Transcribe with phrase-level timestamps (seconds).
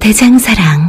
[0.00, 0.87] 대장사랑.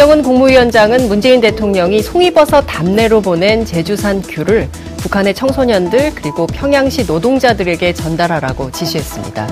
[0.00, 8.70] 김정은 국무위원장은 문재인 대통령이 송이버섯 답내로 보낸 제주산 귤을 북한의 청소년들 그리고 평양시 노동자들에게 전달하라고
[8.70, 9.46] 지시했습니다.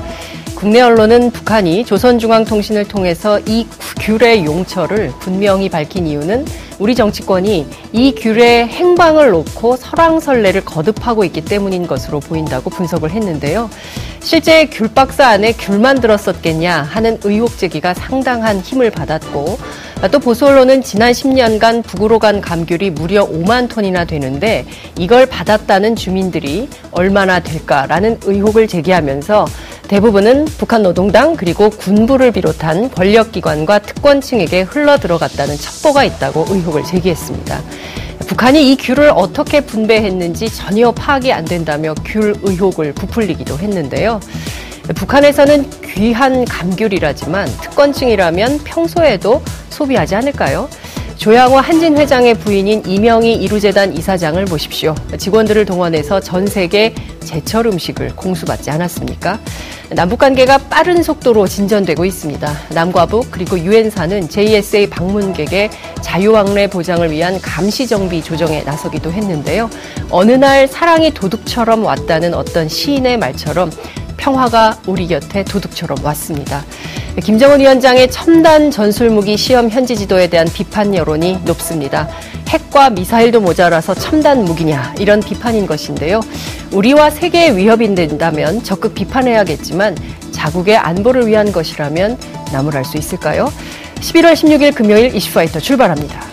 [0.54, 3.66] 국내 언론은 북한이 조선중앙통신을 통해서 이
[4.00, 6.46] 귤의 용처를 분명히 밝힌 이유는
[6.78, 13.68] 우리 정치권이 이 귤의 행방을 놓고 설왕설래를 거듭하고 있기 때문인 것으로 보인다고 분석을 했는데요.
[14.20, 19.58] 실제 귤박스 안에 귤만 들었었겠냐 하는 의혹 제기가 상당한 힘을 받았고
[20.06, 24.64] 또 보수 언론은 지난 10년간 북으로 간 감귤이 무려 5만 톤이나 되는데
[24.96, 29.46] 이걸 받았다는 주민들이 얼마나 될까라는 의혹을 제기하면서
[29.88, 37.60] 대부분은 북한 노동당 그리고 군부를 비롯한 권력기관과 특권층에게 흘러 들어갔다는 첩보가 있다고 의혹을 제기했습니다.
[38.28, 44.20] 북한이 이 귤을 어떻게 분배했는지 전혀 파악이 안 된다며 귤 의혹을 부풀리기도 했는데요.
[44.94, 50.68] 북한에서는 귀한 감귤이라지만 특권층이라면 평소에도 소비하지 않을까요?
[51.16, 54.94] 조양호 한진 회장의 부인인 이명희 이루재단 이사장을 보십시오.
[55.16, 56.94] 직원들을 동원해서 전 세계
[57.24, 59.40] 제철 음식을 공수받지 않았습니까?
[59.90, 62.52] 남북 관계가 빠른 속도로 진전되고 있습니다.
[62.70, 65.70] 남과 북 그리고 유엔사는 JSA 방문객의
[66.02, 69.68] 자유왕래 보장을 위한 감시 정비 조정에 나서기도 했는데요.
[70.10, 73.70] 어느 날 사랑이 도둑처럼 왔다는 어떤 시인의 말처럼
[74.18, 76.62] 평화가 우리 곁에 도둑처럼 왔습니다.
[77.22, 82.08] 김정은 위원장의 첨단 전술무기 시험 현지 지도에 대한 비판 여론이 높습니다.
[82.48, 86.20] 핵과 미사일도 모자라서 첨단 무기냐 이런 비판인 것인데요.
[86.72, 89.96] 우리와 세계의 위협이 된다면 적극 비판해야겠지만
[90.32, 92.18] 자국의 안보를 위한 것이라면
[92.52, 93.52] 나무랄 수 있을까요?
[94.00, 96.27] 11월 16일 금요일 이슈파이터 출발합니다.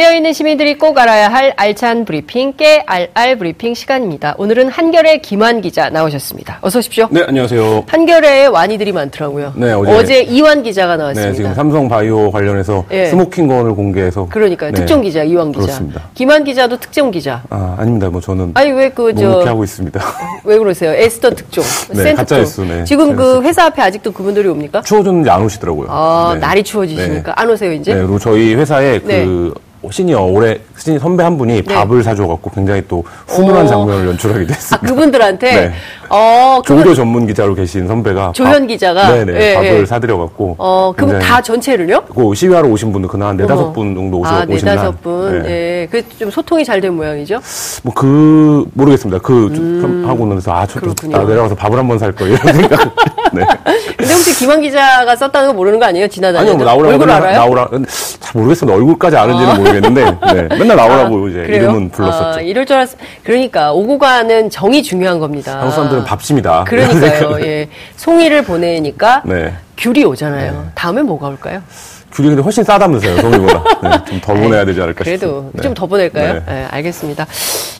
[0.00, 4.34] 깨어있는 시민들이 꼭 알아야 할 알찬 브리핑, 깨알알 브리핑 시간입니다.
[4.38, 6.56] 오늘은 한겨레 김완 기자 나오셨습니다.
[6.62, 7.08] 어서 오십시오.
[7.10, 7.84] 네, 안녕하세요.
[7.86, 9.52] 한겨레에 완이들이 많더라고요.
[9.56, 11.30] 네, 어제, 어제 이완 기자가 나왔습니다.
[11.32, 13.08] 네, 지금 삼성 바이오 관련해서 예.
[13.08, 14.70] smoking gun을 공개해서 그러니까요.
[14.70, 15.66] 네, 특종 기자, 이완 기자.
[15.66, 16.08] 그렇습니다.
[16.14, 17.42] 김완 기자도 특종 기자.
[17.50, 18.08] 아, 아닙니다.
[18.08, 20.00] 뭐 저는 아니, 왜 그, 저, 묵묵히 하고 있습니다.
[20.44, 20.92] 왜 그러세요?
[20.92, 21.62] 에스더 특종.
[21.90, 22.68] 네, 센 가짜 특종.
[22.68, 22.84] 네.
[22.84, 23.42] 지금 그.
[23.42, 24.80] 회사 앞에 아직도 그분들이 옵니까?
[24.80, 25.88] 추워졌는데 안 오시더라고요.
[25.90, 26.40] 아, 네.
[26.40, 27.92] 날이 추워지시니까 안 오세요, 이제?
[27.92, 29.26] 네, 그리고 저희 회사에 네.
[29.26, 29.52] 그
[29.90, 33.68] 시니어 올해 시니어 선배 한 분이 밥을 사줘갖고 굉장히 또 훈훈한 오.
[33.68, 34.86] 장면을 연출하기도 아, 했습니다.
[34.86, 35.50] 그분들한테?
[35.54, 35.72] 네.
[36.10, 39.08] 어, 그분, 종교 전문 기자로 계신 선배가 조현 밥- 기자가?
[39.12, 39.86] 네네 예, 밥을 예.
[39.86, 42.02] 사드려갖고 어, 굉장히 다 전체를요?
[42.14, 43.72] 그 시위하러 오신 분들 그날 한 네다섯 어머.
[43.72, 45.42] 분 정도 오셔 아, 오신 네다섯 분.
[45.44, 45.50] 네.
[45.50, 45.88] 예.
[45.90, 47.40] 그좀 소통이 잘 된 모양이죠?
[47.82, 49.20] 뭐 그 모르겠습니다.
[49.22, 49.48] 그
[50.48, 50.82] 아, 저, 음.
[50.82, 51.16] 그렇군요.
[51.18, 52.80] 나 내려가서 밥을 한 번 살 거 이런 생각.
[53.32, 53.44] 네.
[53.96, 56.08] 근데 혹시 김한 기자가 썼다는 거 모르는 거 아니에요?
[56.08, 57.36] 지나다니는 아니요, 뭐 나오라고 얼굴 알아요?
[57.38, 57.68] 나오라.
[58.18, 58.76] 잘 모르겠습니다.
[58.76, 60.04] 얼굴까지 아는지는 모르 겠는데
[60.34, 60.56] 네.
[60.58, 61.62] 맨날 나오라고 이제 그래요?
[61.62, 62.38] 이름은 불렀었죠.
[62.38, 62.90] 아, 이럴 줄 알았.
[63.24, 65.58] 그러니까 오고 가는 정이 중요한 겁니다.
[65.58, 66.64] 한국 사람들은 밥심이다.
[66.64, 67.40] 그러니까요.
[67.46, 67.68] 예.
[67.96, 69.54] 송이를 보내니까 네.
[69.76, 70.70] 귤이 오잖아요.
[70.74, 71.62] 다음에 뭐가 올까요?
[72.12, 73.64] 귤이 근데 훨씬 싸다면서요, 송이보다.
[73.82, 75.48] 네, 좀더 보내야 되지 않을까 그래도.
[75.52, 75.62] 네.
[75.62, 76.34] 좀더 보낼까요?
[76.34, 76.42] 네.
[76.46, 77.24] 네, 알겠습니다.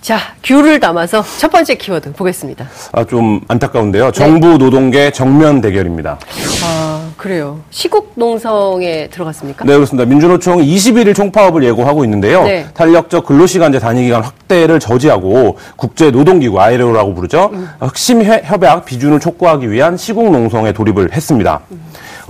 [0.01, 2.69] 자, 귤을 담아서 첫 번째 키워드 보겠습니다.
[2.93, 3.45] 아, 좀 네.
[3.49, 4.13] 안타까운데요.
[4.13, 6.19] 정부 노동계 정면 대결입니다.
[6.65, 6.80] 아,
[7.21, 7.61] 그래요.
[7.69, 9.67] 시국 농성에 들어갔습니까?
[9.67, 10.09] 네, 그렇습니다.
[10.09, 12.45] 민주노총이 21일 총파업을 예고하고 있는데요.
[12.45, 12.65] 네.
[12.73, 17.51] 탄력적 근로시간제 단위기간 확대를 저지하고 국제 노동기구 ILO라고 부르죠.
[17.53, 17.69] 음.
[17.83, 21.61] 핵심 해- 협약 비준을 촉구하기 위한 시국 농성에 돌입을 했습니다.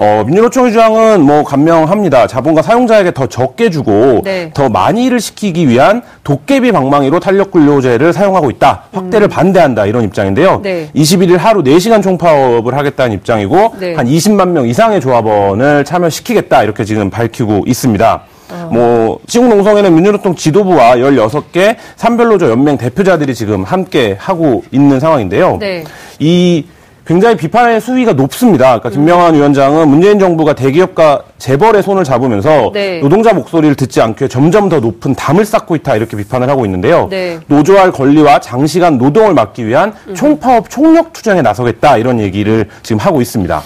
[0.03, 2.27] 어, 민주노총의 주장은 뭐 간명합니다.
[2.27, 4.51] 자본과 사용자에게 더 적게 주고 네.
[4.55, 8.85] 더 많이 일을 시키기 위한 도깨비 방망이로 탄력근로제를 사용하고 있다.
[8.93, 9.85] 확대를 반대한다.
[9.85, 10.55] 이런 입장인데요.
[10.55, 10.63] 음.
[10.63, 10.89] 네.
[10.97, 13.95] 21일 하루 4시간 총파업을 하겠다는 입장이고 네.
[13.95, 18.23] 한 20만 명 이상의 조합원을 참여시키겠다 이렇게 지금 밝히고 있습니다.
[18.73, 25.59] 뭐 시국농성에는 민주노총 지도부와 16개 산별노조 연맹 대표자들이 지금 함께 하고 있는 상황인데요.
[25.61, 25.85] 네.
[26.19, 26.65] 이
[27.11, 28.79] 굉장히 비판의 수위가 높습니다.
[28.79, 33.01] 그러니까 김명환 위원장은 문재인 정부가 대기업과 재벌의 손을 잡으면서 네.
[33.01, 37.09] 노동자 목소리를 듣지 않게 점점 더 높은 담을 쌓고 있다 이렇게 비판을 하고 있는데요.
[37.11, 37.41] 네.
[37.49, 43.61] 노조할 권리와 장시간 노동을 막기 위한 총파업 총력 투쟁에 나서겠다 이런 얘기를 지금 하고 있습니다.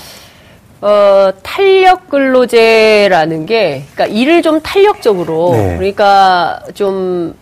[0.81, 5.77] 어, 탄력 근로제라는 게, 그러니까 일을 좀 탄력적으로, 네.
[5.77, 7.35] 그러니까 좀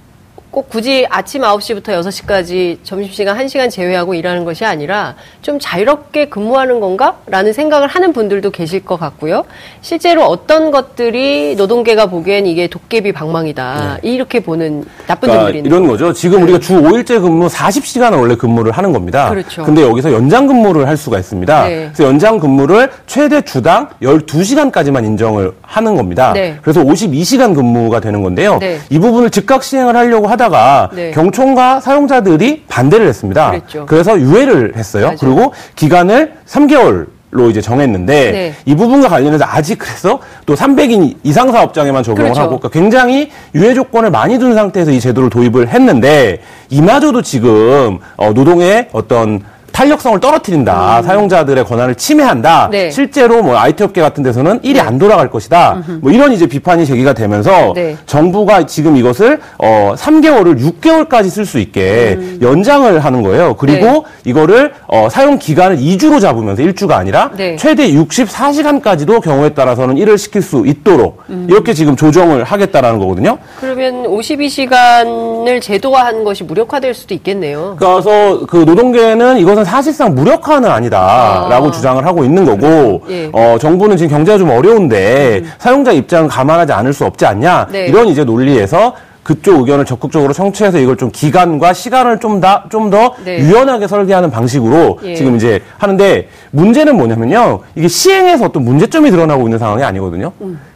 [0.52, 7.16] 꼭 굳이 아침 9시부터 6시까지 점심시간 1시간 제외하고 일하는 것이 아니라 좀 자유롭게 근무하는 건가?
[7.26, 9.44] 라는 생각을 하는 분들도 계실 것 같고요.
[9.80, 14.00] 실제로 어떤 것들이 노동계가 보기엔 이게 도깨비 방망이다.
[14.02, 16.12] 이렇게 보는 나쁜 그러니까 점들이 있는 이런 거죠.
[16.12, 19.30] 지금 우리가 주 5일제 근무 40시간을 원래 근무를 하는 겁니다.
[19.30, 19.64] 그렇죠.
[19.64, 21.64] 근데 여기서 연장 근무를 할 수가 있습니다.
[21.66, 21.90] 네.
[21.94, 26.34] 그래서 연장 근무를 최대 주당 12시간까지만 인정을 하는 겁니다.
[26.34, 26.58] 네.
[26.60, 28.58] 그래서 52시간 근무가 되는 건데요.
[28.58, 28.80] 네.
[28.90, 31.10] 이 부분을 즉각 시행을 하려고 하다 가 네.
[31.12, 33.50] 경총과 사용자들이 반대를 했습니다.
[33.50, 33.86] 그랬죠.
[33.86, 35.04] 그래서 유예를 했어요.
[35.06, 35.16] 맞아요.
[35.20, 38.54] 그리고 기간을 3개월 로 이제 정했는데 네.
[38.66, 42.40] 이 부분과 관련해서 아직 그래서 또 300인 이상 사업장에만 적용을 그렇죠.
[42.42, 48.32] 하고 그러니까 굉장히 유예 조건을 많이 둔 상태에서 이 제도를 도입을 했는데 이마저도 지금 어,
[48.34, 49.40] 노동의 어떤
[49.72, 51.02] 탄력성을 떨어뜨린다.
[51.02, 52.66] 사용자들의 권한을 침해한다.
[52.66, 52.70] 음.
[52.70, 52.90] 네.
[52.90, 55.82] 실제로 뭐 IT 업계 같은 데서는 일이 안 돌아갈 것이다.
[56.00, 57.96] 뭐 이런 이제 비판이 제기가 되면서 네.
[58.06, 63.54] 정부가 지금 이것을 어 3개월을 6개월까지 쓸 수 있게 연장을 하는 거예요.
[63.56, 64.02] 그리고 음.
[64.04, 64.30] 네.
[64.30, 67.56] 이거를 어 사용 기간을 2주로 잡으면서 1주가 아니라 네.
[67.56, 71.46] 최대 64시간까지도 경우에 따라서는 일을 시킬 수 있도록 음.
[71.48, 73.38] 이렇게 지금 조정을 하겠다라는 거거든요.
[73.60, 77.76] 그러면 52시간을 제도화한 것이 무력화될 수도 있겠네요.
[77.78, 81.70] 그래서 그 노동계는 이것은 사실상 무력화는 아니다라고 아.
[81.70, 83.26] 주장을 하고 있는 거고 예.
[83.26, 83.30] 음.
[83.32, 87.86] 어, 정부는 지금 경제가 좀 어려운데 사용자 입장을 감안하지 않을 수 없지 않냐 네.
[87.86, 93.38] 이런 이제 논리에서 그쪽 의견을 적극적으로 청취해서 이걸 좀 기간과 시간을 좀더 좀 더 네.
[93.38, 95.14] 유연하게 설계하는 방식으로 예.
[95.14, 100.32] 지금 이제 하는데 문제는 뭐냐면요 이게 시행에서 어떤 문제점이 드러나고 있는 상황이 아니거든요.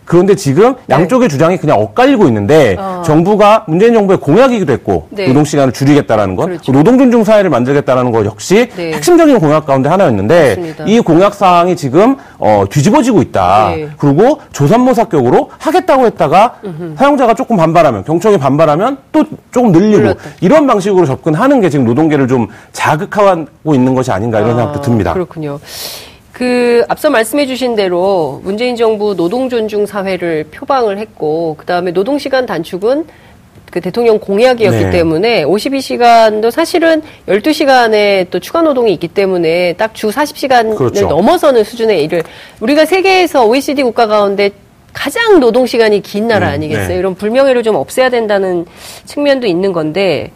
[0.07, 2.77] 그런데 지금 양쪽의 주장이 그냥 엇갈리고 있는데 네.
[2.79, 3.03] 어.
[3.05, 5.27] 정부가 문재인 정부의 공약이기도 했고 네.
[5.27, 6.73] 노동 시간을 줄이겠다라는 것, 그렇죠.
[6.73, 8.93] 노동 존중 사회를 만들겠다는 것 역시 네.
[8.93, 10.85] 핵심적인 공약 가운데 하나였는데 맞습니다.
[10.87, 13.73] 이 공약 사항이 지금 어, 뒤집어지고 있다.
[13.75, 13.89] 네.
[13.99, 16.55] 그리고 조산모사격으로 하겠다고 했다가
[16.97, 20.21] 사용자가 조금 반발하면 경청이 반발하면 또 조금 늘리고 늘렸다.
[20.41, 25.13] 이런 방식으로 접근하는 게 지금 노동계를 좀 자극하고 있는 것이 아닌가 이런 생각도 듭니다.
[25.13, 25.59] 그렇군요.
[26.37, 32.45] 그 앞서 말씀해 주신 대로 문재인 정부 노동 존중 사회를 표방을 했고 그다음에 노동 시간
[32.45, 33.07] 단축은
[33.71, 34.91] 그 대통령 공약이었기 네.
[34.91, 41.07] 때문에 52시간도 사실은 12시간의 또 추가 노동이 있기 때문에 딱 주 40시간을 그렇죠.
[41.09, 42.23] 넘어서는 수준의 일을
[42.61, 44.51] 우리가 세계에서 OECD 국가 가운데
[44.93, 46.89] 가장 노동 시간이 긴 나라 음, 아니겠어요?
[46.89, 46.97] 네.
[46.97, 48.67] 이런 불명예를 좀 없애야 된다는
[49.07, 50.33] 측면도 있는 건데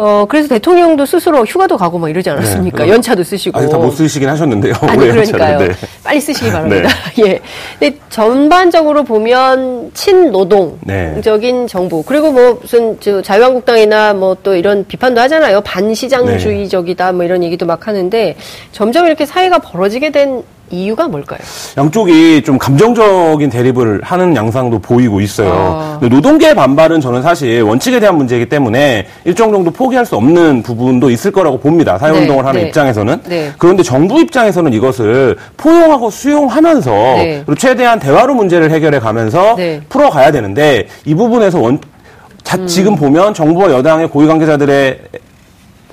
[0.00, 2.84] 어 그래서 대통령도 스스로 휴가도 가고 막 이러지 않았습니까?
[2.84, 2.92] 네.
[2.92, 3.58] 연차도 쓰시고.
[3.58, 4.72] 아직 다못 쓰시긴 하셨는데요.
[4.82, 5.58] 아니 올해 그러니까요.
[5.58, 5.68] 네.
[6.04, 6.88] 빨리 쓰시기 바랍니다.
[7.26, 7.40] 예.
[7.80, 15.60] 근데 전반적으로 보면 친노동적인 정부 그리고 뭐 무슨 저 자유한국당이나 뭐 또 이런 비판도 하잖아요.
[15.62, 18.36] 반시장주의적이다 뭐 이런 얘기도 막 하는데
[18.70, 21.38] 점점 이렇게 사회가 벌어지게 된 이유가 뭘까요?
[21.76, 25.52] 양쪽이 좀 감정적인 대립을 하는 양상도 보이고 있어요.
[25.52, 25.98] 아.
[26.06, 31.30] 노동계의 반발은 저는 사실 원칙에 대한 문제이기 때문에 일정 정도 포기할 수 없는 부분도 있을
[31.30, 31.98] 거라고 봅니다.
[31.98, 32.66] 사회운동을 네, 하는 네.
[32.68, 33.20] 입장에서는.
[33.28, 33.52] 네.
[33.58, 37.42] 그런데 정부 입장에서는 이것을 포용하고 수용하면서 네.
[37.44, 39.80] 그리고 최대한 대화로 문제를 해결해 가면서 네.
[39.88, 41.78] 풀어가야 되는데 이 부분에서 원,
[42.42, 42.66] 자, 음.
[42.66, 44.98] 지금 보면 정부와 여당의 고위 관계자들의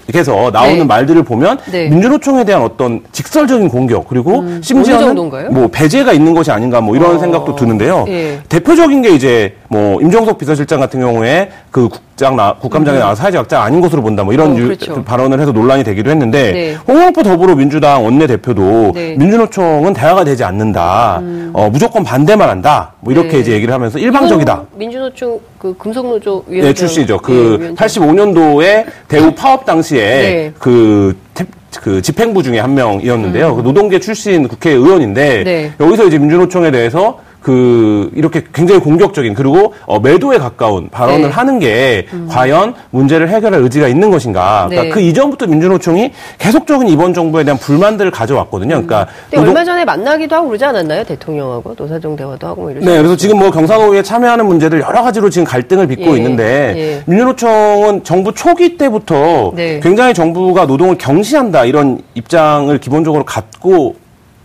[0.07, 0.83] 그래서 나오는 네.
[0.83, 1.89] 말들을 보면 네.
[1.89, 5.15] 민주노총에 대한 어떤 직설적인 공격 그리고 어느 심지어는?
[5.51, 7.19] 뭐 배제가 있는 것이 아닌가 뭐 이런 어.
[7.19, 8.05] 생각도 드는데요.
[8.07, 8.39] 예.
[8.47, 13.81] 대표적인 게 이제 뭐 임종석 비서실장 같은 경우에 그 국장 나, 국감장에 나와서 사회자각장 아닌
[13.81, 14.55] 것으로 본다 뭐 이런 음.
[14.55, 15.03] 어, 유- 그렇죠.
[15.03, 16.77] 발언을 해서 논란이 되기도 했는데 네.
[16.87, 19.15] 홍영표 더불어민주당 원내대표도 네.
[19.17, 21.21] 민주노총은 대화가 되지 않는다.
[21.51, 22.93] 어, 무조건 반대만 한다.
[23.01, 23.39] 뭐 이렇게 네.
[23.39, 24.63] 이제 얘기를 하면서 일방적이다.
[24.75, 27.13] 민주노총 그 금속노조 위원장 네, 출신이죠.
[27.15, 27.75] 예, 그 위원장.
[27.75, 30.53] 85년도에 대우 파업 당시에 네.
[30.57, 31.45] 그, 태-
[31.81, 33.55] 그 집행부 중에 한 명이었는데요.
[33.57, 35.43] 그 노동계 출신 국회의원인데 음.
[35.43, 35.71] 네.
[35.81, 41.25] 여기서 이제 민주노총에 대해서 그 이렇게 굉장히 공격적인 그리고 어, 매도에 가까운 발언을 네.
[41.27, 41.29] 음.
[41.31, 44.65] 하는 게 과연 문제를 해결할 의지가 있는 것인가?
[44.67, 44.77] 네.
[44.77, 48.69] 그러니까 그 이전부터 민주노총이 계속적인 이번 정부에 대한 불만들을 가져왔거든요.
[48.69, 51.03] 그러니까 근데 노동- 얼마 전에 만나기도 하고 그러지 않았나요?
[51.03, 55.29] 대통령하고 노사정 대화도 하고 뭐 이러지 네, 그래서 지금 뭐 경상호에 참여하는 문제들 여러 가지로
[55.29, 57.03] 지금 갈등을 빚고 예, 있는데 예.
[57.05, 59.79] 민주노총은 정부 초기 때부터 네.
[59.83, 63.97] 굉장히 정부가 노동을 경시한다 이런 입장을 기본적으로 갖고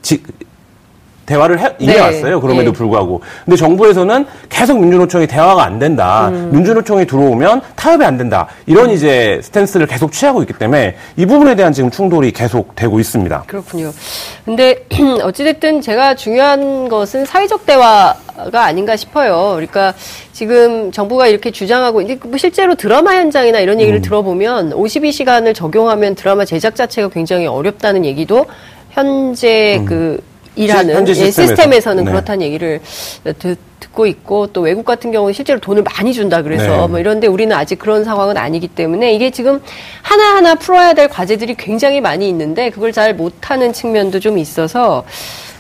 [0.03, 0.23] 지-
[1.31, 2.41] 대화를 해, 이해왔어요.
[2.41, 2.77] 그럼에도 네.
[2.77, 3.21] 불구하고.
[3.45, 6.29] 근데 정부에서는 계속 민주노총이 대화가 안 된다.
[6.29, 6.51] 음.
[6.53, 8.49] 민주노총이 들어오면 타협이 안 된다.
[8.67, 13.45] 이런 이제 스탠스를 계속 취하고 있기 때문에 이 부분에 대한 지금 충돌이 계속 되고 있습니다.
[13.47, 13.93] 그렇군요.
[14.45, 14.85] 근데
[15.23, 19.53] 어찌됐든 제가 중요한 것은 사회적 대화가 아닌가 싶어요.
[19.55, 19.95] 그러니까
[20.33, 23.83] 지금 정부가 이렇게 주장하고 있는데 뭐 실제로 드라마 현장이나 이런 음.
[23.83, 28.47] 얘기를 들어보면 52시간을 적용하면 드라마 제작 자체가 굉장히 어렵다는 얘기도
[28.91, 30.21] 현재 그
[30.95, 31.43] 현재 예, 시스템에서.
[31.43, 32.11] 시스템에서 는 네.
[32.11, 32.81] 그렇다는 얘기를
[33.39, 36.87] 듣, 듣고 있고 또 외국 같은 경우는 실제로 돈을 많이 준다 그래서 네.
[36.87, 39.61] 뭐 이런데 우리는 아직 그런 상황은 아니기 때문에 이게 지금
[40.03, 45.05] 하나하나 풀어야 될 과제들이 굉장히 많이 있는데 그걸 잘 못하는 측면도 좀 있어서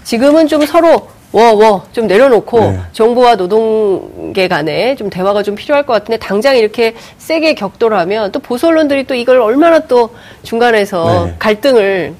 [0.04, 2.80] 지금은 좀 서로 워워 좀 내려놓고 네.
[2.92, 8.66] 정부와 노동계 간에 좀 대화가 좀 필요할 것 같은데 당장 이렇게 세게 격돌하면 또 보수
[8.66, 10.10] 언론들이 또 이걸 얼마나 또
[10.42, 11.34] 중간에서 네.
[11.38, 12.14] 갈등을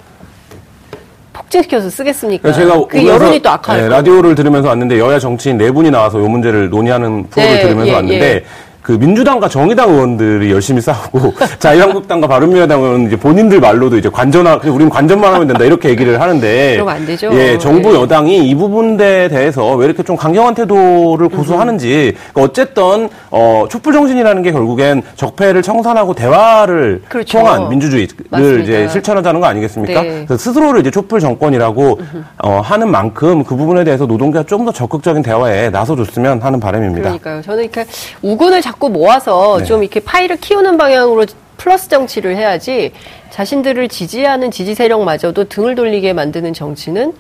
[1.50, 2.52] 폭증시켜서 쓰겠습니까?
[2.52, 3.88] 제가 그 여론이 또 악화할 네.
[3.88, 7.94] 라디오를 들으면서 왔는데 여야 정치인 네 분이 나와서 이 문제를 논의하는 프로를 네, 들으면서 예,
[7.94, 8.44] 왔는데 예.
[8.90, 14.74] 그 민주당과 정의당 의원들이 열심히 싸우고 자유한국당과 바른미래당 의원은 이제 본인들 말로도 이제 관전하 그냥
[14.74, 17.30] 우리는 관전만 하면 된다 이렇게 얘기를 하는데 그러면 안 되죠.
[17.34, 18.00] 예, 정부 예.
[18.00, 24.42] 여당이 이 부분에 대해서 왜 이렇게 좀 강경한 태도를 고수하는지 그러니까 어쨌든 어 촛불 정신이라는
[24.42, 27.38] 게 결국엔 적폐를 청산하고 대화를 그렇죠.
[27.38, 28.62] 통한 민주주의를 맞습니다.
[28.64, 30.02] 이제 실천하자는 거 아니겠습니까?
[30.02, 30.24] 네.
[30.26, 32.00] 그래서 스스로를 이제 촛불 정권이라고
[32.42, 37.00] 어, 하는 만큼 그 부분에 대해서 노동계가 좀 더 적극적인 대화에 나서줬으면 하는 바람입니다.
[37.02, 37.40] 그러니까요.
[37.40, 37.86] 저는 이렇게
[38.20, 39.64] 우군을 자꾸 모아서 네.
[39.64, 42.92] 좀 이렇게 파이를 키우는 방향으로 플러스 정치를 해야지
[43.30, 47.12] 자신들을 지지하는 지지 세력마저도 등을 돌리게 만드는 정치는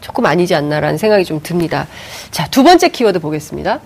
[0.00, 1.86] 조금 아니지 않나라는 생각이 좀 듭니다.
[2.30, 3.80] 자, 두 번째 키워드 보겠습니다.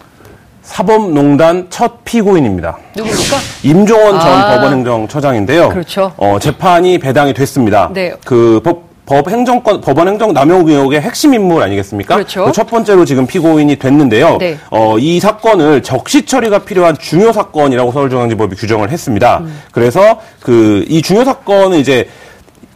[0.63, 2.79] 사법농단 첫 피고인입니다.
[2.97, 3.37] 누굽니까?
[3.65, 4.55] 임종원 전 아.
[4.55, 5.69] 법원행정처장인데요.
[5.69, 6.13] 그렇죠.
[6.17, 7.91] 어, 재판이 배당이 됐습니다.
[7.93, 8.15] 네.
[8.25, 12.15] 그 법, 법 행정권, 법원 행정 남용 의혹의 핵심 인물 아니겠습니까?
[12.15, 12.47] 그렇죠.
[12.47, 14.39] 그 첫 번째로 지금 피고인이 됐는데요.
[14.39, 14.57] 네.
[14.71, 19.39] 어, 이 사건을 적시 처리가 필요한 중요 사건이라고 서울중앙지법이 규정을 했습니다.
[19.39, 19.61] 음.
[19.73, 22.09] 그래서 그 이 중요 사건은 이제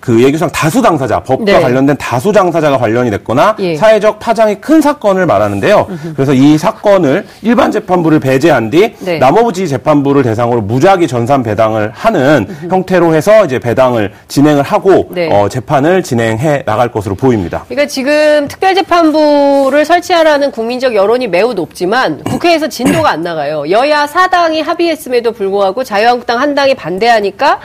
[0.00, 1.60] 그 예규상 다수 당사자, 법과 네.
[1.60, 3.76] 관련된 다수 당사자가 관련이 됐거나 예.
[3.76, 5.86] 사회적 파장이 큰 사건을 말하는데요.
[6.14, 9.18] 그래서 이 사건을 일반 재판부를 배제한 뒤 네.
[9.18, 15.28] 남아부지 재판부를 대상으로 무작위 전산 배당을 하는 형태로 해서 이제 배당을 진행을 하고 네.
[15.32, 17.64] 어, 재판을 진행해 나갈 것으로 보입니다.
[17.68, 23.64] 그러니까 지금 특별재판부를 설치하라는 국민적 여론이 매우 높지만 국회에서 진도가 안 나가요.
[23.70, 27.58] 여야 사당이 합의했음에도 불구하고 자유한국당 한 당이 반대하니까 어,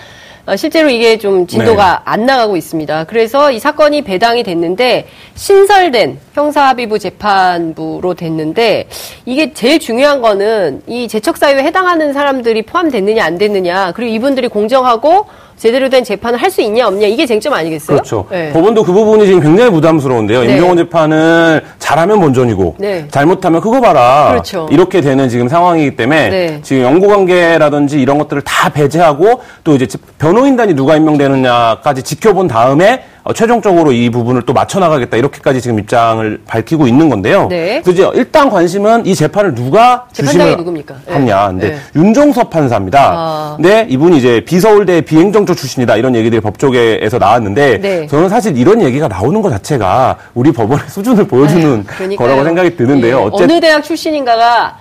[0.58, 2.02] 실제로 이게 좀 진도가 네.
[2.04, 3.06] 안 나가고 있습니다.
[3.06, 8.90] 그래서 이 사건이 배당이 됐는데 신설된 형사합의부 재판부로 됐는데
[9.26, 15.28] 이게 제일 중요한 거는 이 재척사유에 해당하는 사람들이 포함됐느냐 안 됐느냐 그리고 이분들이 공정하고
[15.64, 17.96] 제대로 된 재판을 할 수 있냐 없냐 이게 쟁점 아니겠어요?
[17.96, 18.28] 그렇죠.
[18.30, 18.52] 네.
[18.52, 20.44] 법원도 그 부분이 지금 굉장히 부담스러운데요.
[20.44, 20.52] 네.
[20.52, 23.08] 임종원 재판을 잘하면 본전이고 네.
[23.10, 24.28] 잘못하면 그거 봐라.
[24.32, 24.68] 그렇죠.
[24.70, 26.60] 이렇게 되는 지금 상황이기 때문에 네.
[26.62, 29.88] 지금 연고 관계라든지 이런 것들을 다 배제하고 또 이제
[30.20, 36.42] 변호인단이 누가 임명되느냐까지 지켜본 다음에 어, 최종적으로 이 부분을 또 맞춰 나가겠다 이렇게까지 지금 입장을
[36.46, 37.48] 밝히고 있는 건데요.
[37.48, 37.82] 네.
[37.84, 40.96] 그래서 일단 관심은 이 재판을 누가 주심을 누굽니까?
[41.08, 41.14] 네.
[41.14, 41.48] 하냐.
[41.48, 41.78] 근데 네.
[41.96, 43.14] 윤종섭 판사입니다.
[43.16, 43.54] 아.
[43.56, 48.08] 근데 이분이 이제 비서울대 비행정조 출신이다 이런 얘기들이 법조계에서 나왔는데 네.
[48.08, 52.18] 저는 사실 이런 얘기가 나오는 것 자체가 우리 법원의 수준을 보여주는 그러니까요.
[52.28, 53.20] 거라고 생각이 드는데요.
[53.20, 54.78] 예, 어쨌든 어느 대학 출신인가가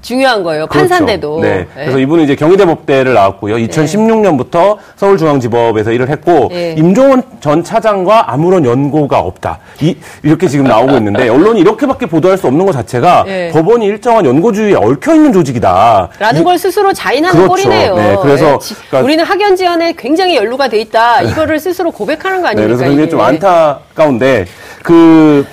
[0.00, 0.66] 중요한 거예요.
[0.68, 1.36] 판사인데도.
[1.36, 1.54] 그렇죠.
[1.54, 1.66] 네.
[1.76, 1.84] 예.
[1.84, 3.56] 그래서 이분은 이제 경희대 법대를 나왔고요.
[3.56, 6.74] 2016년부터 서울중앙지법에서 일을 했고 네.
[6.78, 9.58] 임종원 전 차장과 아무런 연고가 없다.
[9.80, 13.50] 이, 렇게 지금 나오고 있는데 언론이 이렇게밖에 보도할 수 없는 것 자체가 네.
[13.50, 16.08] 법원이 일정한 연고주의에 얽혀 있는 조직이다.
[16.20, 17.48] 라는 이- 걸 스스로 자인하는 그렇죠.
[17.48, 17.94] 꼴이네요.
[17.96, 21.22] 네, 그래서 예, 지- 그러니까- 우리는 학연 지원에 굉장히 연루가 돼 있다.
[21.22, 22.76] 이거를 스스로 고백하는 거 네, 아닙니까?
[22.76, 23.10] 그래서 굉장히.
[23.10, 24.46] 좀 안타까운데
[24.84, 25.44] 그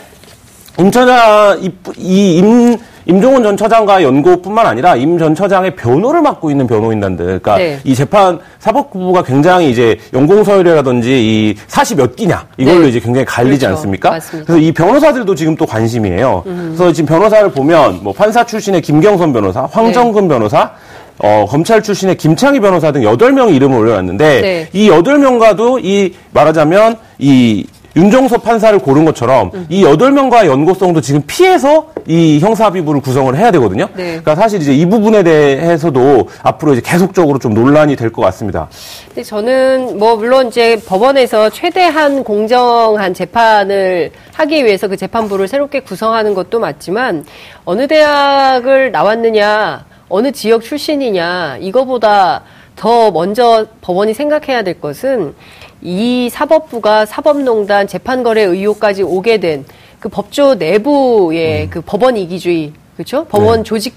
[0.80, 6.68] 임처장 이, 이 임, 임종원 전 처장과 연고뿐만 아니라 임 전 처장의 변호를 맡고 있는
[6.68, 7.80] 변호인단들, 그러니까 네.
[7.84, 12.90] 이 재판 사법부가 굉장히 이제 연공서열이라든지 이 사시 몇 기냐 이걸로 네.
[12.90, 13.78] 이제 굉장히 갈리지 그렇죠.
[13.78, 14.10] 않습니까?
[14.12, 14.46] 맞습니다.
[14.52, 16.42] 그래서 이 변호사들도 지금 또 관심이에요.
[16.44, 20.36] 그래서 지금 변호사를 보면 뭐 판사 출신의 김경선 변호사, 황정근 네.
[20.36, 20.72] 변호사.
[21.20, 24.70] 어, 검찰 출신의 김창희 변호사 등 8명의 이름을 올려놨는데, 네.
[24.74, 29.66] 이 여덟 명과도 이 말하자면 이 윤종섭 판사를 고른 것처럼 음.
[29.70, 33.88] 이 여덟 명과의 연고성도 지금 피해서 이 형사합의부를 구성을 해야 되거든요.
[33.96, 34.04] 네.
[34.22, 38.68] 그러니까 사실 이제 이 부분에 대해서도 앞으로 이제 계속적으로 좀 논란이 될 것 같습니다.
[39.08, 46.34] 근데 저는 뭐 물론 이제 법원에서 최대한 공정한 재판을 하기 위해서 그 재판부를 새롭게 구성하는
[46.34, 47.26] 것도 맞지만
[47.66, 52.44] 어느 대학을 나왔느냐, 어느 지역 출신이냐 이거보다
[52.76, 55.34] 더 먼저 법원이 생각해야 될 것은
[55.82, 59.66] 이 사법부가 사법농단 재판거래 의혹까지 오게 된
[60.06, 63.26] 그 법조 내부의 그 법원 이기주의 그렇죠?
[63.26, 63.64] 법원 네.
[63.64, 63.96] 조직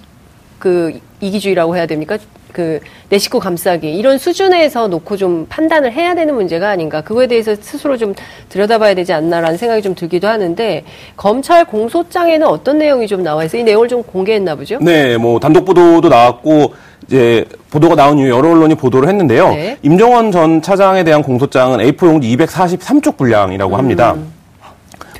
[0.59, 2.17] 그 이기주의라고 해야 됩니까?
[2.53, 7.55] 그 내 식구 감싸기 이런 수준에서 놓고 좀 판단을 해야 되는 문제가 아닌가 그거에 대해서
[7.59, 8.15] 스스로 좀
[8.51, 10.85] 들여다봐야 되지 않나라는 생각이 좀 들기도 하는데
[11.17, 13.63] 검찰 공소장에는 어떤 내용이 좀 나와 있어요?
[13.63, 14.79] 이 내용을 좀 공개했나 보죠?
[14.81, 16.75] 네, 뭐 단독 보도도 나왔고
[17.07, 19.49] 이제 보도가 나온 이후 여러 언론이 보도를 했는데요.
[19.51, 19.79] 네.
[19.83, 24.13] 임종헌 전 차장에 대한 공소장은 A4 용지 243쪽 분량이라고 합니다.
[24.13, 24.38] 되게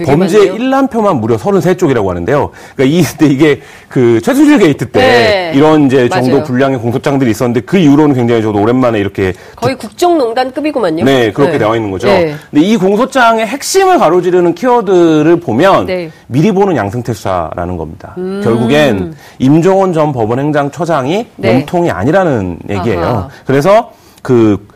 [0.05, 0.43] 범죄.
[0.43, 2.51] 일람표만 무려 33쪽이라고 하는데요.
[2.77, 5.53] 그러니까 이 근데 이게 그 최순실 게이트 때 네.
[5.55, 6.45] 이런 이제 정도 맞아요.
[6.45, 11.05] 분량의 공소장들이 있었는데 그 이후로는 굉장히 저도 오랜만에 이렇게 거의 국정농단급이구만요.
[11.05, 12.07] 네, 그렇게 나와 있는 거죠.
[12.09, 12.35] 네.
[12.51, 16.05] 근데 이 공소장의 핵심을 가로지르는 키워드를 보면 네.
[16.07, 16.13] 음.
[16.27, 18.15] 미리 보는 양승태 수사라는 겁니다.
[18.17, 21.53] 결국엔 임종헌 전 법원행정처장이 네.
[21.55, 23.05] 몸통이 아니라는 얘기예요.
[23.05, 23.29] 아하.
[23.47, 24.67] 그래서 그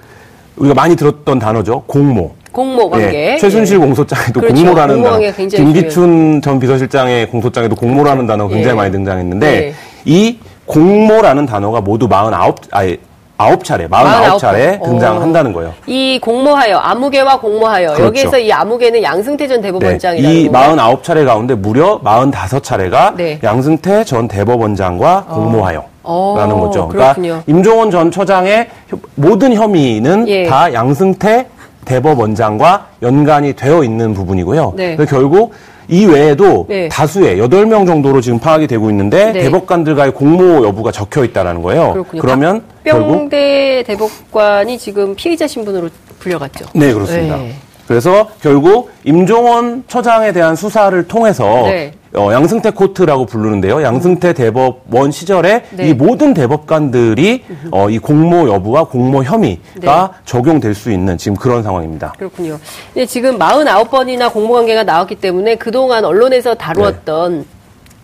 [0.57, 1.85] 우리가 많이 들었던 단어죠.
[1.87, 2.33] 공모.
[2.53, 3.33] 공모 관계.
[3.33, 3.81] 예, 최순실 예.
[3.81, 4.55] 공소장에도 그렇죠.
[4.55, 5.19] 공모라는 단어.
[5.49, 8.77] 김기춘 전 비서실장의 공소장에도 공모라는 단어가 굉장히 예.
[8.77, 9.75] 많이 등장했는데 네.
[10.05, 12.99] 이 공모라는 단어가 모두 49 아니
[13.39, 14.39] 9차례, 49차례
[14.79, 15.73] 49 등장한다는 거예요.
[15.87, 18.05] 이 공모하여 아무개와 공모하여 그렇죠.
[18.05, 20.77] 여기에서 이 아무개는 양승태 전 네, 대법원장이라는 이 건가요?
[20.77, 23.41] 49차례 가운데 무려 45차례가 네.
[23.43, 26.89] 양승태 전 대법원장과 공모하여 어, 라는 거죠.
[26.89, 27.29] 그렇군요.
[27.29, 30.47] 그러니까 임종원 전 처장의 혀- 모든 혐의는 예.
[30.47, 31.47] 다 양승태
[31.85, 34.75] 대법원장과 연관이 되어 있는 부분이고요.
[34.77, 34.97] 네.
[34.97, 35.53] 그래서 결국
[35.89, 36.89] 이 외에도 네.
[36.89, 39.41] 다수의 8명 정도로 지금 파악이 되고 있는데 네.
[39.43, 41.93] 대법관들과의 공모 여부가 적혀 있다는 거예요.
[41.93, 42.23] 그렇군요.
[42.23, 46.67] 그러면 박병대 대법관이 지금 피의자 신분으로 불려갔죠.
[46.75, 47.37] 네, 그렇습니다.
[47.37, 47.55] 네.
[47.93, 51.93] 그래서 결국 임종원 처장에 대한 수사를 통해서 네.
[52.15, 53.83] 어, 양승태 코트라고 부르는데요.
[53.83, 55.91] 양승태 대법원 시절에 네.
[55.91, 60.21] 이 모든 대법관들이 어, 이 공모 여부와 공모 혐의가 네.
[60.25, 62.15] 적용될 수 있는 지금 그런 상황입니다.
[62.17, 62.59] 그렇군요.
[62.95, 67.45] 근데 지금 49번이나 공모 관계가 나왔기 때문에 그동안 언론에서 다루었던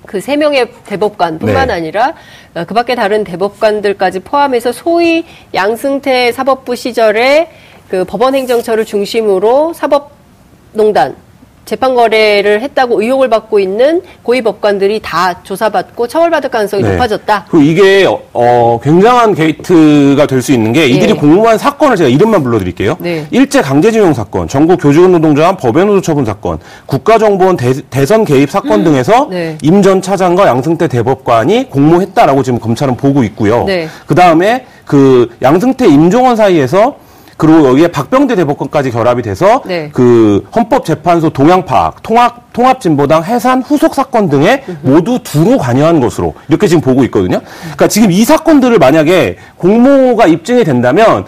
[0.05, 1.73] 그세 명의 대법관뿐만 네.
[1.73, 2.15] 아니라
[2.55, 7.49] 어, 그 밖에 다른 대법관들까지 포함해서 소위 양승태 사법부 시절에
[7.89, 11.17] 그 법원행정처를 중심으로 사법농단
[11.65, 16.93] 재판 거래를 했다고 의혹을 받고 있는 고위 법관들이 다 조사받고 처벌받을 가능성이 네.
[16.93, 17.45] 높아졌다.
[17.51, 21.15] 그리고 이게 어, 어, 굉장한 게이트가 될 수 있는 게 이들이 예.
[21.15, 22.97] 공모한 사건을 제가 이름만 불러드릴게요.
[23.01, 23.27] 네.
[23.31, 29.29] 일제 강제징용 사건, 전국 교직원 노동자한 법외노조 처분 사건, 국가정보원 대, 선 개입 사건 등에서
[29.29, 29.59] 네.
[29.61, 33.65] 임전 차장과 양승태 대법관이 공모했다라고 지금 검찰은 보고 있고요.
[33.65, 33.89] 네.
[34.07, 36.97] 그 다음에 그 양승태 임종원 사이에서
[37.39, 39.91] 그리고 여기에 박병대 대법관까지 결합이 돼서 네.
[39.93, 46.81] 그 헌법재판소 동양파악, 통합, 통합진보당 해산 후속 사건 등에 모두 두루 관여한 것으로 이렇게 지금
[46.81, 47.41] 보고 있거든요.
[47.63, 51.27] 그러니까 지금 이 사건들을 만약에 공모가 입증이 된다면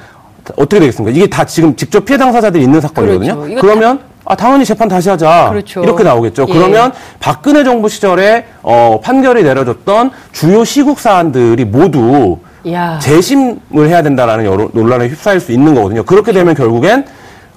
[0.56, 1.16] 어떻게 되겠습니까?
[1.16, 3.36] 이게 다 지금 직접 피해 당사자들이 있는 사건이거든요.
[3.36, 3.60] 그렇죠.
[3.60, 5.50] 그러면 아, 당연히 재판 다시 하자.
[5.50, 5.82] 그렇죠.
[5.84, 6.46] 이렇게 나오겠죠.
[6.48, 6.52] 예.
[6.52, 12.98] 그러면 박근혜 정부 시절에 어, 판결이 내려졌던 주요 시국 사안들이 모두 이 야.
[13.00, 16.02] 재심을 해야 된다라는 여러 논란에 휩싸일 수 있는 거거든요.
[16.04, 17.04] 그렇게 되면 결국엔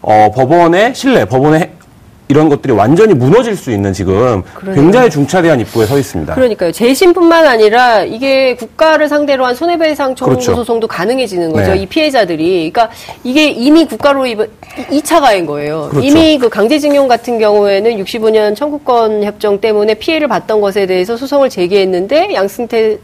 [0.02, 1.70] 어, 법원의 신뢰, 법원의 해-
[2.30, 4.82] 이런 것들이 완전히 무너질 수 있는 지금 그러네요.
[4.82, 6.34] 굉장히 중차대한 입구에 서 있습니다.
[6.34, 6.72] 그러니까요.
[6.72, 10.56] 재심뿐만 아니라 이게 국가를 상대로 한 손해배상 청구 그렇죠.
[10.56, 11.74] 소송도 가능해지는 거죠.
[11.74, 11.80] 네.
[11.82, 12.72] 이 피해자들이.
[12.74, 12.90] 그러니까
[13.26, 14.48] 이게 이미 국가로 이번
[14.90, 15.90] 2차 가해인 거예요.
[15.92, 16.08] 그렇죠.
[16.08, 22.34] 이미 그 강제징용 같은 경우에는 65년 청구권 협정 때문에 피해를 봤던 것에 대해서 소송을 제기했는데
[22.34, 22.98] 양승태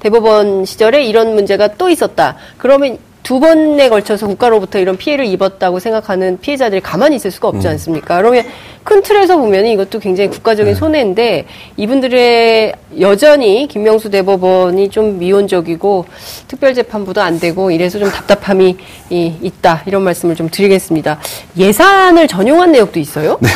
[0.00, 2.36] 대법원 시절에 이런 문제가 또 있었다.
[2.58, 7.56] 그러면 두 번에 걸쳐서 국가로부터 이런 피해를 입었다고 생각하는 피해자들이 가만히 있을 수가 음.
[7.56, 8.16] 없지 않습니까?
[8.16, 8.44] 그러면
[8.82, 10.34] 큰 틀에서 보면 이것도 굉장히 네.
[10.36, 11.44] 국가적인 손해인데
[11.76, 16.06] 이분들의 여전히 김명수 대법원이 좀 미온적이고
[16.48, 18.76] 특별재판부도 안 되고 이래서 좀 답답함이
[19.10, 21.20] 이- 있다 이런 말씀을 좀 드리겠습니다.
[21.58, 23.38] 예산을 전용한 내역도 있어요?
[23.40, 23.50] 네,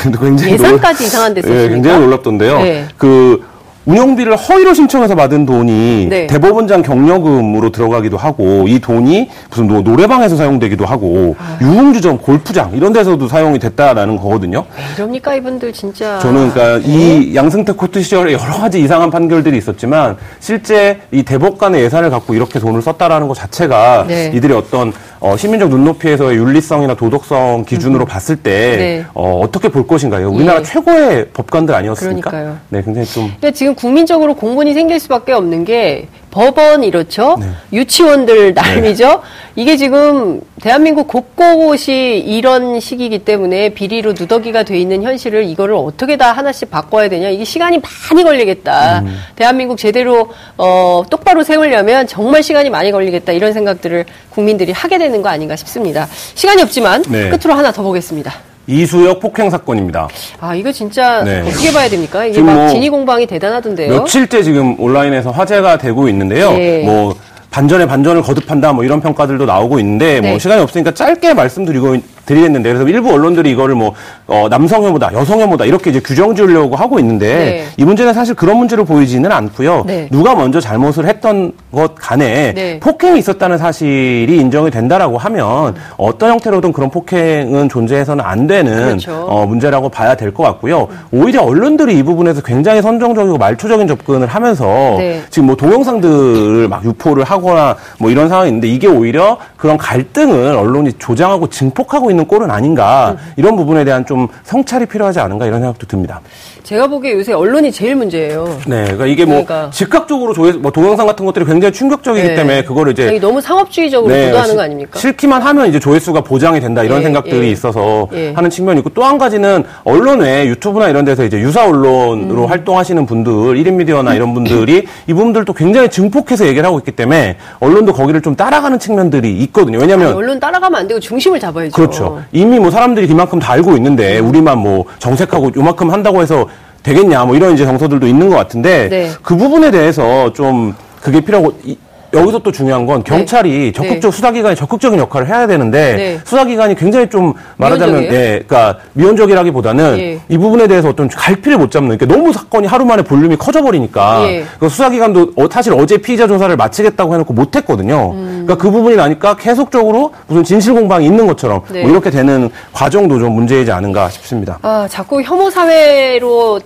[0.52, 1.68] 예산까지 놀- 이상한 데 예?
[1.70, 2.58] 굉장히 놀랍던데요.
[2.62, 2.84] 네.
[2.98, 3.42] 그
[3.86, 6.26] 운영비를 허위로 신청해서 받은 돈이 네.
[6.26, 11.58] 대법원장 격려금으로 들어가기도 하고 이 돈이 무슨 노- 노래방에서 사용되기도 하고 아.
[11.60, 14.64] 유흥주점, 골프장 이런 데서도 사용이 됐다라는 거거든요.
[14.76, 16.18] 왜 이럽니까 이분들 진짜.
[16.20, 16.94] 저는 그러니까 네.
[16.94, 22.58] 이 양승태 코트 시절에 여러 가지 이상한 판결들이 있었지만 실제 이 대법관의 예산을 갖고 이렇게
[22.58, 24.32] 돈을 썼다라는 것 자체가 네.
[24.34, 24.92] 이들이 어떤
[25.24, 29.04] 어, 시민적 눈높이에서의 윤리성이나 도덕성 기준으로 봤을 때 네.
[29.14, 30.30] 어, 어떻게 볼 것인가요?
[30.30, 30.62] 우리나라 예.
[30.62, 32.28] 최고의 법관들 아니었습니까?
[32.28, 32.58] 그러니까요.
[32.68, 37.36] 네, 굉장히 좀 그러니까 지금 국민적으로 공분이 생길 수밖에 없는 게 법원 이렇죠.
[37.38, 37.46] 네.
[37.72, 39.22] 유치원들 나름이죠.
[39.54, 46.32] 이게 지금 대한민국 곳곳이 이런 시기이기 때문에 비리로 누더기가 돼 있는 현실을 이거를 어떻게 다
[46.32, 47.28] 하나씩 바꿔야 되냐.
[47.28, 49.00] 이게 시간이 많이 걸리겠다.
[49.00, 49.16] 음.
[49.36, 53.30] 대한민국 제대로 어, 똑바로 세우려면 정말 시간이 많이 걸리겠다.
[53.30, 56.08] 이런 생각들을 국민들이 하게 되는 거 아닌가 싶습니다.
[56.34, 57.28] 시간이 없지만 네.
[57.28, 58.34] 끝으로 하나 더 보겠습니다.
[58.66, 60.08] 이수역 폭행 사건입니다.
[60.40, 61.40] 아 이거 진짜 네.
[61.46, 62.24] 어떻게 봐야 됩니까?
[62.24, 63.92] 이게 막 뭐 진위 공방이 대단하던데요.
[63.92, 66.54] 며칠째 지금 온라인에서 화제가 되고 있는데요.
[66.58, 66.82] 예.
[66.84, 67.14] 뭐
[67.50, 70.30] 반전에 반전을 거듭한다 뭐 이런 평가들도 나오고 있는데 네.
[70.30, 73.92] 뭐 시간이 없으니까 짧게 말씀드리고 드리겠는데 그래서 일부 언론들이 이거를 뭐
[74.26, 77.64] 어, 남성 혐오다, 여성 혐오다 이렇게 이제 규정 지으려고 하고 있는데 네.
[77.76, 79.84] 이 문제는 사실 그런 문제로 보이지는 않고요.
[79.86, 80.08] 네.
[80.10, 82.80] 누가 먼저 잘못을 했던 것 간에 네.
[82.80, 89.26] 폭행이 있었다는 사실이 인정이 된다라고 하면 어떤 형태로든 그런 폭행은 존재해서는 안 되는 그렇죠.
[89.28, 90.88] 어, 문제라고 봐야 될 것 같고요.
[91.12, 94.64] 오히려 언론들이 이 부분에서 굉장히 선정적이고 말초적인 접근을 하면서
[94.98, 95.22] 네.
[95.30, 101.48] 지금 뭐 동영상들을 막 유포를 하거나 뭐 이런 상황인데 이게 오히려 그런 갈등을 언론이 조장하고
[101.48, 106.20] 증폭하고 있는 꼴은 아닌가 이런 부분에 대한 좀 성찰이 필요하지 않은가 이런 생각도 듭니다.
[106.64, 108.58] 제가 보기에 요새 언론이 제일 문제예요.
[108.66, 109.68] 네, 그러니까 이게 뭐 그러니까.
[109.70, 112.34] 즉각적으로 조회, 뭐 동영상 같은 것들이 굉장히 충격적이기 네.
[112.34, 114.98] 때문에 그거를 이제 아니, 너무 상업주의적으로 네, 보도하는 시- 거 아닙니까?
[114.98, 117.50] 싫기만 하면 이제 조회수가 보장이 된다 이런 예, 생각들이 예.
[117.50, 118.32] 있어서 예.
[118.32, 122.50] 하는 측면이 있고 또 한 가지는 언론 외에 유튜브나 이런 데서 이제 유사 언론으로 음.
[122.50, 128.22] 활동하시는 분들, 1인 미디어나 이런 분들이 이분들도 굉장히 증폭해서 얘기를 하고 있기 때문에 언론도 거기를
[128.22, 129.78] 좀 따라가는 측면들이 있거든요.
[129.80, 131.72] 왜냐하면 언론 따라가면 안 되고 중심을 잡아야죠.
[131.76, 132.22] 그렇죠.
[132.32, 134.30] 이미 뭐 사람들이 이만큼 다 알고 있는데 음.
[134.30, 136.48] 우리만 뭐 정색하고 요만큼 한다고 해서
[136.84, 139.10] 되겠냐 뭐 이런 이제 정서들도 있는 것 같은데 네.
[139.22, 141.76] 그 부분에 대해서 좀 그게 필요하고 이-
[142.12, 146.20] 여기서 또 중요한 건 경찰이 적극적 수사기관이 적극적인 역할을 해야 되는데 네.
[146.24, 148.22] 수사기관이 굉장히 좀 말하자면 미온적이에요?
[148.24, 150.20] 예, 그러니까 미온적이라기보다는 예.
[150.28, 154.44] 이 부분에 대해서 어떤 갈피를 못 잡는 그러니까 너무 사건이 하루 만에 볼륨이 커져버리니까 예.
[154.60, 158.12] 그 수사기관도 어, 사실 어제 피의자 조사를 마치겠다고 해놓고 못했거든요.
[158.12, 158.42] 음.
[158.46, 161.82] 그러니까 그 부분이 나니까 계속적으로 무슨 진실 공방이 있는 것처럼 네.
[161.82, 164.60] 뭐 이렇게 되는 과정도 좀 문제이지 않은가 싶습니다.
[164.62, 166.60] 아, 자꾸 혐오 사회로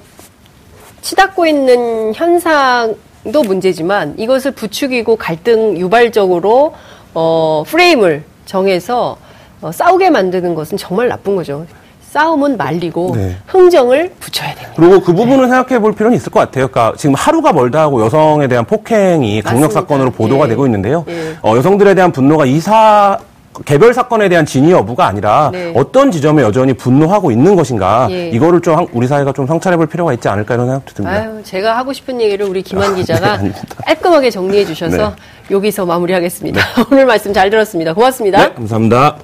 [1.03, 6.75] 치닫고 있는 현상도 문제지만 이것을 부추기고 갈등 유발적으로
[7.15, 9.17] 어, 프레임을 정해서
[9.61, 11.67] 어, 싸우게 만드는 것은 정말 나쁜 거죠.
[12.11, 13.37] 싸움은 말리고 네.
[13.47, 14.73] 흥정을 붙여야 됩니다.
[14.77, 16.69] 그리고 그 부분을 생각해 볼 필요는 있을 것 같아요.
[16.69, 19.73] 그러니까 지금 하루가 멀다 하고 여성에 대한 폭행이 강력.
[19.73, 20.49] 사건으로 보도가 예.
[20.49, 21.05] 되고 있는데요.
[21.09, 21.37] 예.
[21.43, 23.19] 어, 여성들에 대한 분노가 이사
[23.65, 25.73] 개별 사건에 대한 진위 여부가 아니라 네.
[25.77, 28.29] 어떤 지점에 여전히 분노하고 있는 것인가 예.
[28.31, 31.17] 이거를 좀 한- 우리 사회가 좀 성찰해 볼 필요가 있지 않을까 이런 생각도 듭니다.
[31.19, 33.61] 아유, 제가 하고 싶은 얘기를 우리 김한 기자가 네, 아닙니다.
[33.87, 35.15] 깔끔하게 정리해 주셔서 네.
[35.51, 36.61] 여기서 마무리하겠습니다.
[36.93, 37.95] 오늘 말씀 잘 들었습니다.
[37.95, 38.49] 고맙습니다.
[38.49, 39.17] 네, 감사합니다.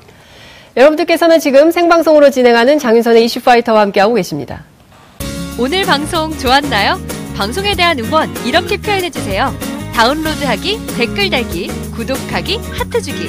[0.76, 4.64] 여러분들께서는 지금 생방송으로 진행하는 장윤선의 이슈파이터와 함께하고 계십니다.
[5.58, 6.98] 오늘 방송 좋았나요?
[7.36, 9.54] 방송에 대한 응원 이렇게 표현해 주세요.
[9.94, 13.28] 다운로드하기, 댓글 달기, 구독하기, 하트 주기.